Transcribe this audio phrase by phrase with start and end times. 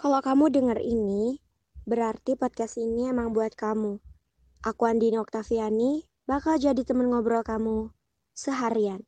[0.00, 1.44] Kalau kamu denger ini,
[1.84, 4.00] berarti podcast ini emang buat kamu.
[4.64, 7.92] Aku Andini Oktaviani bakal jadi temen ngobrol kamu
[8.32, 9.04] seharian.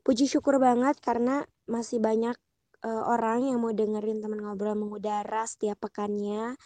[0.00, 2.40] Puji syukur banget karena masih banyak
[2.88, 6.56] uh, orang yang mau dengerin temen ngobrol mengudara setiap pekannya.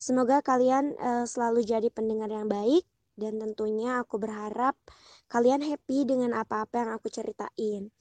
[0.00, 2.88] Semoga kalian uh, selalu jadi pendengar yang baik
[3.20, 4.72] dan tentunya aku berharap
[5.28, 7.92] kalian happy dengan apa-apa yang aku ceritain.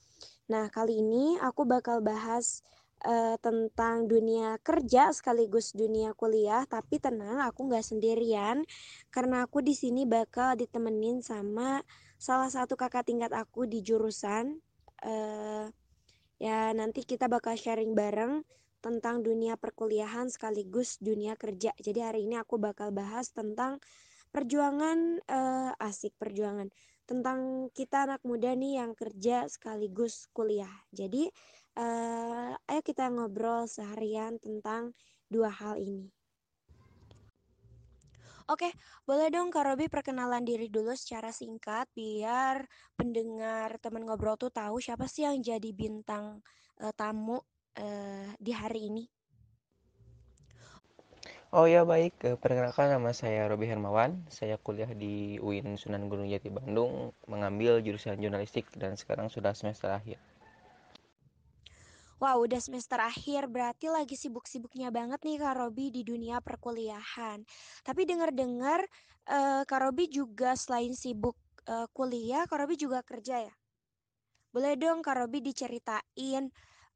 [0.47, 2.63] Nah, kali ini aku bakal bahas
[3.07, 8.67] uh, tentang dunia kerja sekaligus dunia kuliah, tapi tenang, aku nggak sendirian
[9.07, 11.79] karena aku di sini bakal ditemenin sama
[12.19, 14.59] salah satu kakak tingkat aku di jurusan.
[14.99, 15.71] Uh,
[16.37, 18.43] ya nanti kita bakal sharing bareng
[18.83, 21.73] tentang dunia perkuliahan sekaligus dunia kerja.
[21.79, 23.81] Jadi hari ini aku bakal bahas tentang
[24.29, 26.69] perjuangan uh, asik perjuangan
[27.07, 30.71] tentang kita anak muda nih yang kerja sekaligus kuliah.
[30.91, 31.31] Jadi
[31.77, 34.91] uh, ayo kita ngobrol seharian tentang
[35.29, 36.09] dua hal ini.
[38.47, 38.71] Oke,
[39.03, 42.63] boleh dong Kak Robi perkenalan diri dulu secara singkat biar
[42.95, 46.39] pendengar teman ngobrol tuh tahu siapa sih yang jadi bintang
[46.79, 47.43] uh, tamu
[47.75, 49.03] uh, di hari ini.
[51.51, 54.19] Oh ya baik, perkenalkan nama saya Robi Hermawan.
[54.31, 59.91] Saya kuliah di UIN Sunan Gunung Jati Bandung, mengambil jurusan jurnalistik dan sekarang sudah semester
[59.91, 60.19] akhir.
[62.17, 67.45] Wah, udah semester akhir, berarti lagi sibuk-sibuknya banget nih Kak Robi di dunia perkuliahan.
[67.85, 68.81] Tapi dengar-dengar
[69.29, 71.37] uh, Kak Robi juga selain sibuk
[71.69, 73.53] uh, kuliah, Kak Robi juga kerja ya?
[74.49, 76.49] Boleh dong Kak Robi diceritain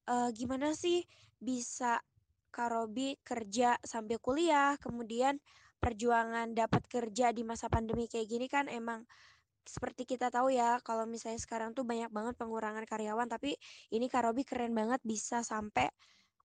[0.09, 1.05] uh, gimana sih
[1.38, 2.02] bisa
[2.49, 5.38] Kak Robi kerja sambil kuliah, kemudian
[5.77, 9.05] perjuangan dapat kerja di masa pandemi kayak gini kan emang
[9.66, 13.56] seperti kita tahu ya, kalau misalnya sekarang tuh banyak banget pengurangan karyawan, tapi
[13.94, 15.90] ini Kak Robi keren banget bisa sampai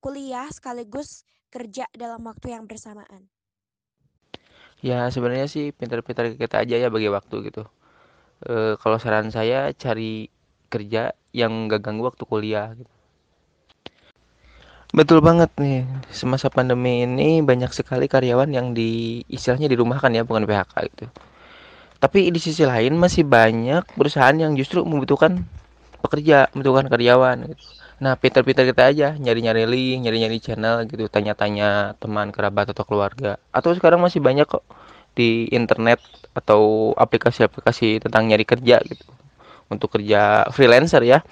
[0.00, 3.28] kuliah sekaligus kerja dalam waktu yang bersamaan.
[4.84, 7.64] Ya sebenarnya sih pintar-pintar kita aja ya bagi waktu gitu.
[8.44, 10.28] E, kalau saran saya cari
[10.68, 12.92] kerja yang gak ganggu waktu kuliah gitu.
[14.94, 15.82] Betul banget nih,
[16.14, 21.06] semasa pandemi ini banyak sekali karyawan yang di istilahnya dirumahkan ya, bukan PHK gitu.
[21.96, 25.42] Tapi di sisi lain masih banyak perusahaan yang justru membutuhkan
[26.04, 27.64] pekerja, membutuhkan karyawan gitu.
[27.96, 33.40] Nah, pintar-pintar kita aja nyari-nyari link, nyari-nyari channel gitu, tanya-tanya teman, kerabat atau keluarga.
[33.48, 34.60] Atau sekarang masih banyak kok
[35.16, 36.04] di internet
[36.36, 39.08] atau aplikasi-aplikasi tentang nyari kerja gitu.
[39.72, 41.24] Untuk kerja freelancer ya.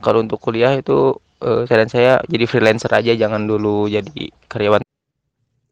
[0.00, 4.80] Kalau untuk kuliah itu uh, saran saya jadi freelancer aja jangan dulu jadi karyawan.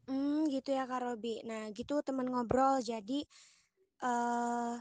[0.05, 1.41] Hmm, gitu ya Kak Robi.
[1.49, 2.85] Nah, gitu teman ngobrol.
[2.85, 3.25] Jadi
[4.03, 4.77] uh,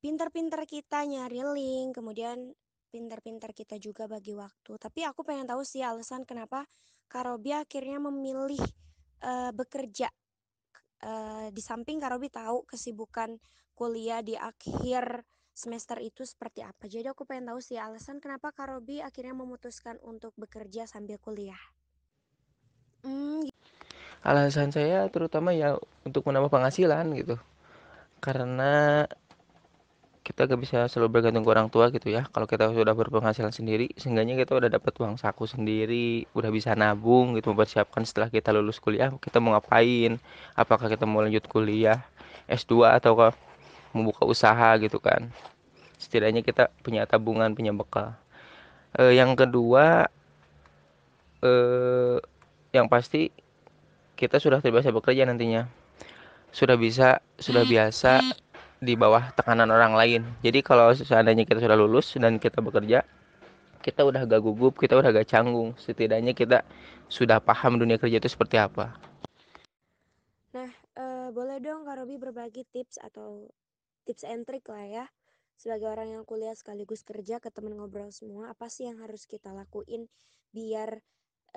[0.00, 2.56] pinter-pinter kita nyari link, kemudian
[2.90, 4.76] pinter-pinter kita juga bagi waktu.
[4.80, 6.66] Tapi aku pengen tahu sih alasan kenapa
[7.06, 8.60] Kak Robi akhirnya memilih
[9.22, 10.08] uh, bekerja.
[11.00, 13.40] Uh, di samping Kak Robi tahu kesibukan
[13.72, 15.24] kuliah di akhir
[15.56, 16.88] semester itu seperti apa.
[16.88, 21.60] Jadi aku pengen tahu sih alasan kenapa Kak Robi akhirnya memutuskan untuk bekerja sambil kuliah.
[23.00, 23.48] Hmm.
[24.20, 27.40] Alasan saya terutama ya untuk menambah penghasilan gitu
[28.20, 29.04] karena
[30.20, 32.28] kita gak bisa selalu bergantung ke orang tua gitu ya.
[32.30, 37.34] Kalau kita sudah berpenghasilan sendiri seenggaknya kita udah dapat uang saku sendiri udah bisa nabung
[37.34, 40.20] gitu mempersiapkan setelah kita lulus kuliah kita mau ngapain?
[40.54, 42.04] Apakah kita mau lanjut kuliah
[42.46, 43.34] S2 atau
[43.90, 45.32] membuka usaha gitu kan?
[45.98, 48.14] Setidaknya kita punya tabungan punya bekal.
[48.94, 50.06] E, yang kedua
[51.42, 52.18] eh,
[52.70, 53.34] yang pasti
[54.14, 55.79] kita sudah terbiasa bekerja nantinya
[56.50, 58.20] sudah bisa sudah biasa
[58.80, 60.22] di bawah tekanan orang lain.
[60.40, 63.04] Jadi kalau seandainya kita sudah lulus dan kita bekerja
[63.80, 66.60] kita udah gak gugup kita udah gak canggung setidaknya kita
[67.08, 68.92] sudah paham dunia kerja itu seperti apa.
[70.52, 73.48] Nah uh, boleh dong Kak Robi berbagi tips atau
[74.04, 75.04] tips and trick lah ya
[75.60, 79.52] sebagai orang yang kuliah sekaligus kerja ke temen ngobrol semua apa sih yang harus kita
[79.52, 80.08] lakuin
[80.56, 81.04] biar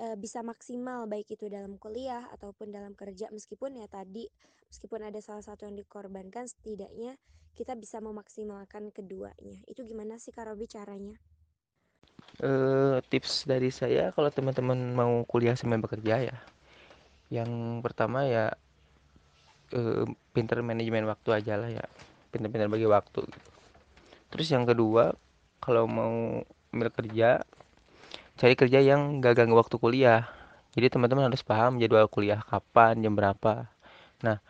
[0.00, 4.26] uh, bisa maksimal baik itu dalam kuliah ataupun dalam kerja meskipun ya tadi
[4.70, 7.18] meskipun ada salah satu yang dikorbankan setidaknya
[7.54, 11.14] kita bisa memaksimalkan keduanya itu gimana sih Kak Robi caranya?
[12.42, 16.36] Uh, tips dari saya kalau teman-teman mau kuliah sambil bekerja ya
[17.30, 18.50] yang pertama ya
[19.74, 20.04] uh,
[20.34, 21.86] pinter manajemen waktu aja lah ya
[22.34, 23.22] pinter-pinter bagi waktu
[24.34, 25.14] terus yang kedua
[25.62, 26.42] kalau mau
[26.74, 27.46] ambil kerja
[28.34, 30.26] cari kerja yang gak ganggu waktu kuliah.
[30.74, 33.70] Jadi teman-teman harus paham jadwal kuliah kapan jam berapa.
[34.26, 34.42] Nah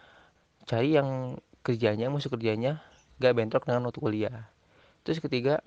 [0.65, 2.81] cari yang kerjanya masuk kerjanya
[3.21, 4.49] gak bentrok dengan waktu kuliah.
[5.05, 5.61] Terus ketiga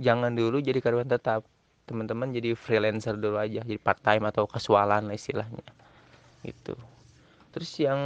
[0.00, 1.44] jangan dulu jadi karyawan tetap.
[1.82, 5.66] Teman-teman jadi freelancer dulu aja jadi part time atau kasualan lah istilahnya.
[6.46, 6.78] Gitu.
[7.52, 8.00] Terus yang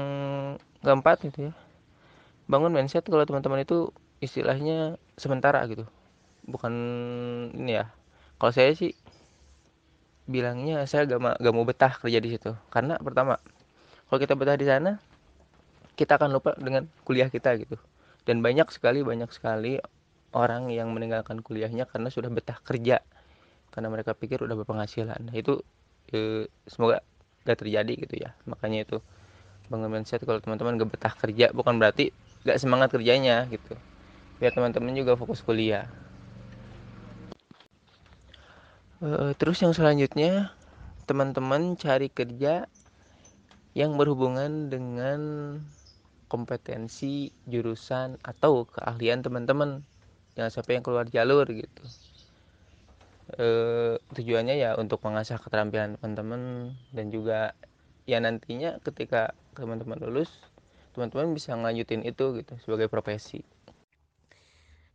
[0.83, 1.55] keempat gitu ya
[2.47, 3.91] bangun mindset kalau teman-teman itu
[4.23, 5.85] istilahnya sementara gitu.
[6.47, 6.73] Bukan
[7.59, 7.91] ini ya
[8.37, 8.93] kalau saya sih
[10.27, 12.53] bilangnya saya gak, gak mau betah kerja di situ.
[12.69, 13.39] Karena pertama
[14.11, 14.99] kalau kita betah di sana
[15.97, 17.79] kita akan lupa dengan kuliah kita gitu.
[18.27, 19.79] Dan banyak sekali banyak sekali
[20.35, 23.01] orang yang meninggalkan kuliahnya karena sudah betah kerja.
[23.73, 25.31] Karena mereka pikir udah berpenghasilan.
[25.31, 25.63] Nah, itu
[26.13, 27.01] eh, semoga
[27.47, 28.35] gak terjadi gitu ya.
[28.45, 28.99] Makanya itu
[29.67, 32.11] bangun mindset kalau teman-teman gak betah kerja bukan berarti
[32.45, 33.79] gak semangat kerjanya gitu.
[34.43, 35.89] Biar teman-teman juga fokus kuliah
[39.37, 40.57] terus yang selanjutnya
[41.05, 42.65] teman-teman cari kerja
[43.77, 45.21] yang berhubungan dengan
[46.33, 49.85] kompetensi jurusan atau keahlian teman-teman.
[50.35, 51.85] Jangan sampai yang keluar jalur gitu.
[53.37, 53.47] E,
[54.17, 57.53] tujuannya ya untuk mengasah keterampilan teman-teman dan juga
[58.07, 60.31] ya nantinya ketika teman-teman lulus
[60.95, 63.43] teman-teman bisa ngelanjutin itu gitu sebagai profesi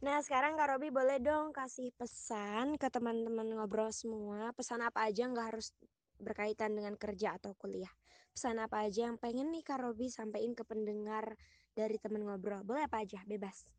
[0.02, 5.30] Nah sekarang Kak Robi boleh dong kasih pesan ke teman-teman ngobrol semua Pesan apa aja
[5.30, 5.78] nggak harus
[6.18, 7.94] berkaitan dengan kerja atau kuliah
[8.34, 11.38] Pesan apa aja yang pengen nih Kak Robi sampaikan ke pendengar
[11.78, 13.70] dari teman ngobrol Boleh apa aja, bebas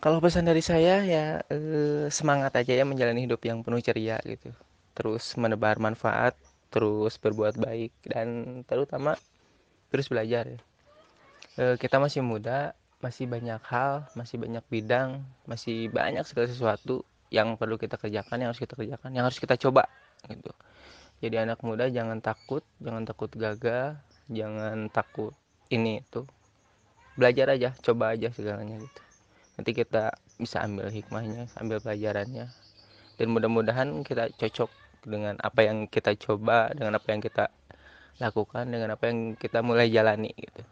[0.00, 4.48] kalau pesan dari saya ya eh, semangat aja ya menjalani hidup yang penuh ceria gitu.
[4.96, 6.32] Terus menebar manfaat,
[6.72, 9.20] terus berbuat baik dan terutama
[9.92, 10.60] terus belajar ya.
[11.60, 17.56] Eh, kita masih muda, masih banyak hal, masih banyak bidang, masih banyak segala sesuatu yang
[17.56, 19.88] perlu kita kerjakan, yang harus kita kerjakan, yang harus kita coba
[20.28, 20.52] gitu.
[21.20, 23.96] Jadi anak muda jangan takut, jangan takut gagal,
[24.28, 25.32] jangan takut
[25.72, 26.24] ini itu.
[27.16, 29.00] Belajar aja, coba aja segalanya gitu
[29.60, 32.48] nanti kita bisa ambil hikmahnya ambil pelajarannya
[33.20, 34.72] dan mudah-mudahan kita cocok
[35.04, 37.52] dengan apa yang kita coba dengan apa yang kita
[38.24, 40.64] lakukan dengan apa yang kita mulai jalani gitu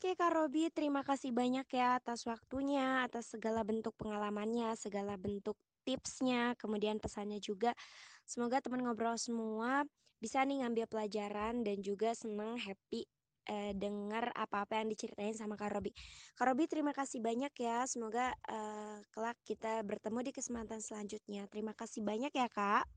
[0.00, 5.60] Oke Kak Robi, terima kasih banyak ya atas waktunya, atas segala bentuk pengalamannya, segala bentuk
[5.84, 7.76] tipsnya, kemudian pesannya juga.
[8.24, 9.84] Semoga teman ngobrol semua
[10.16, 13.04] bisa nih ngambil pelajaran dan juga senang, happy
[13.52, 15.92] uh, dengar apa-apa yang diceritain sama Kak Robi.
[16.32, 17.84] Kak Robi terima kasih banyak ya.
[17.84, 21.44] Semoga uh, kelak kita bertemu di kesempatan selanjutnya.
[21.52, 22.88] Terima kasih banyak ya Kak.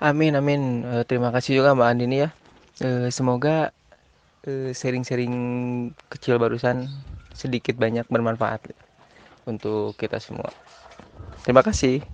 [0.00, 0.88] Amin amin.
[0.88, 2.32] Uh, terima kasih juga Mbak Andini ya.
[2.80, 3.76] Uh, semoga
[4.46, 5.34] sharing-sharing
[5.90, 6.88] uh, kecil barusan
[7.34, 8.72] sedikit banyak bermanfaat
[9.44, 10.48] untuk kita semua.
[11.44, 12.04] Terima kasih.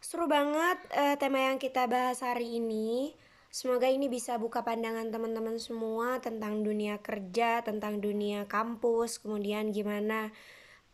[0.00, 3.16] Seru banget uh, tema yang kita bahas hari ini.
[3.52, 10.32] Semoga ini bisa buka pandangan teman-teman semua tentang dunia kerja, tentang dunia kampus, kemudian gimana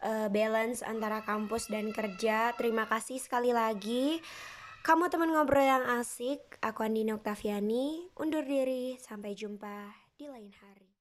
[0.02, 2.50] uh, balance antara kampus dan kerja.
[2.58, 4.18] Terima kasih sekali lagi.
[4.88, 10.97] Kamu teman ngobrol yang asik, aku Andini Oktaviani, undur diri, sampai jumpa di lain hari.